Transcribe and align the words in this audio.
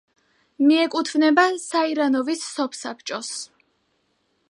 მიეკუთვნება 0.69 1.45
საირანოვის 1.65 2.43
სოფსაბჭოს. 2.57 3.31